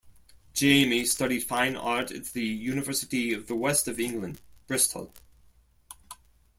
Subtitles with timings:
[0.55, 5.13] Jamie studied fine art at the University of the West of England, Bristol.